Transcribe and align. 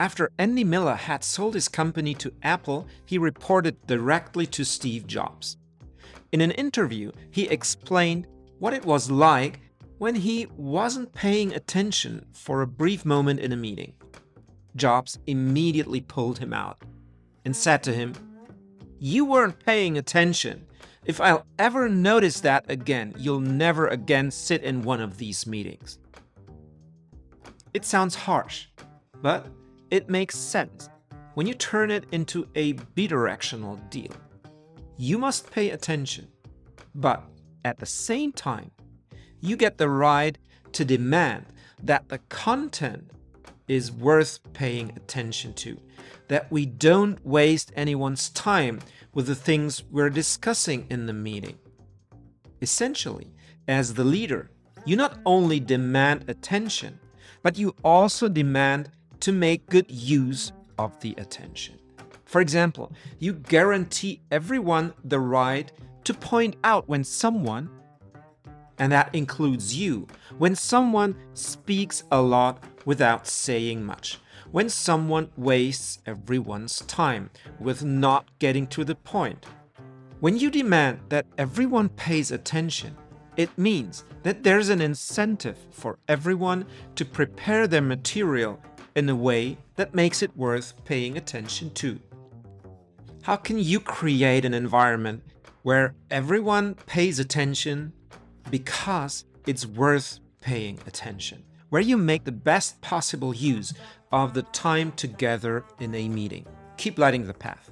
After 0.00 0.32
Andy 0.38 0.64
Miller 0.64 0.94
had 0.94 1.22
sold 1.22 1.52
his 1.52 1.68
company 1.68 2.14
to 2.14 2.32
Apple, 2.42 2.86
he 3.04 3.18
reported 3.18 3.86
directly 3.86 4.46
to 4.46 4.64
Steve 4.64 5.06
Jobs. 5.06 5.58
In 6.32 6.40
an 6.40 6.52
interview, 6.52 7.12
he 7.30 7.46
explained 7.48 8.26
what 8.58 8.72
it 8.72 8.86
was 8.86 9.10
like 9.10 9.60
when 9.98 10.14
he 10.14 10.46
wasn't 10.56 11.12
paying 11.12 11.52
attention 11.52 12.24
for 12.32 12.62
a 12.62 12.66
brief 12.66 13.04
moment 13.04 13.40
in 13.40 13.52
a 13.52 13.56
meeting. 13.58 13.92
Jobs 14.74 15.18
immediately 15.26 16.00
pulled 16.00 16.38
him 16.38 16.54
out 16.54 16.78
and 17.44 17.54
said 17.54 17.82
to 17.82 17.92
him, 17.92 18.14
You 18.98 19.26
weren't 19.26 19.62
paying 19.66 19.98
attention. 19.98 20.64
If 21.04 21.20
I'll 21.20 21.44
ever 21.58 21.90
notice 21.90 22.40
that 22.40 22.64
again, 22.70 23.12
you'll 23.18 23.40
never 23.40 23.86
again 23.88 24.30
sit 24.30 24.62
in 24.62 24.80
one 24.80 25.02
of 25.02 25.18
these 25.18 25.46
meetings. 25.46 25.98
It 27.74 27.84
sounds 27.84 28.14
harsh, 28.14 28.68
but 29.20 29.46
it 29.90 30.08
makes 30.08 30.36
sense 30.36 30.88
when 31.34 31.46
you 31.46 31.54
turn 31.54 31.90
it 31.90 32.04
into 32.12 32.48
a 32.54 32.74
bidirectional 32.74 33.78
deal. 33.90 34.12
You 34.96 35.18
must 35.18 35.50
pay 35.50 35.70
attention, 35.70 36.28
but 36.94 37.24
at 37.64 37.78
the 37.78 37.86
same 37.86 38.32
time, 38.32 38.70
you 39.40 39.56
get 39.56 39.78
the 39.78 39.88
right 39.88 40.36
to 40.72 40.84
demand 40.84 41.46
that 41.82 42.08
the 42.08 42.18
content 42.28 43.10
is 43.68 43.92
worth 43.92 44.40
paying 44.52 44.90
attention 44.96 45.54
to, 45.54 45.78
that 46.28 46.50
we 46.50 46.66
don't 46.66 47.24
waste 47.24 47.72
anyone's 47.76 48.30
time 48.30 48.80
with 49.14 49.26
the 49.26 49.34
things 49.34 49.84
we're 49.90 50.10
discussing 50.10 50.86
in 50.90 51.06
the 51.06 51.12
meeting. 51.12 51.58
Essentially, 52.60 53.32
as 53.66 53.94
the 53.94 54.04
leader, 54.04 54.50
you 54.84 54.96
not 54.96 55.18
only 55.24 55.60
demand 55.60 56.24
attention, 56.28 56.98
but 57.42 57.58
you 57.58 57.74
also 57.82 58.28
demand 58.28 58.90
to 59.20 59.32
make 59.32 59.68
good 59.68 59.90
use 59.90 60.52
of 60.78 60.98
the 61.00 61.14
attention. 61.18 61.78
For 62.24 62.40
example, 62.40 62.92
you 63.18 63.32
guarantee 63.34 64.20
everyone 64.30 64.94
the 65.04 65.20
right 65.20 65.70
to 66.04 66.14
point 66.14 66.56
out 66.64 66.88
when 66.88 67.04
someone, 67.04 67.68
and 68.78 68.92
that 68.92 69.14
includes 69.14 69.76
you, 69.76 70.06
when 70.38 70.54
someone 70.54 71.16
speaks 71.34 72.04
a 72.10 72.20
lot 72.22 72.62
without 72.84 73.26
saying 73.26 73.84
much, 73.84 74.18
when 74.52 74.68
someone 74.68 75.28
wastes 75.36 75.98
everyone's 76.06 76.80
time 76.80 77.30
with 77.58 77.84
not 77.84 78.26
getting 78.38 78.66
to 78.68 78.84
the 78.84 78.94
point. 78.94 79.46
When 80.20 80.38
you 80.38 80.50
demand 80.50 81.00
that 81.08 81.26
everyone 81.38 81.88
pays 81.90 82.30
attention, 82.30 82.96
it 83.36 83.56
means 83.56 84.04
that 84.22 84.42
there's 84.42 84.68
an 84.68 84.80
incentive 84.80 85.56
for 85.70 85.98
everyone 86.08 86.66
to 86.94 87.04
prepare 87.04 87.66
their 87.66 87.80
material 87.80 88.60
in 89.00 89.08
a 89.08 89.16
way 89.16 89.56
that 89.76 89.94
makes 89.94 90.22
it 90.22 90.36
worth 90.36 90.74
paying 90.84 91.16
attention 91.16 91.70
to. 91.70 91.98
How 93.22 93.34
can 93.34 93.58
you 93.58 93.80
create 93.80 94.44
an 94.44 94.52
environment 94.52 95.22
where 95.62 95.94
everyone 96.10 96.74
pays 96.84 97.18
attention 97.18 97.94
because 98.50 99.24
it's 99.46 99.64
worth 99.64 100.20
paying 100.42 100.78
attention? 100.86 101.42
Where 101.70 101.80
you 101.80 101.96
make 101.96 102.24
the 102.24 102.32
best 102.32 102.82
possible 102.82 103.34
use 103.34 103.72
of 104.12 104.34
the 104.34 104.42
time 104.42 104.92
together 104.92 105.64
in 105.78 105.94
a 105.94 106.06
meeting. 106.06 106.44
Keep 106.76 106.98
lighting 106.98 107.26
the 107.26 107.32
path. 107.32 107.70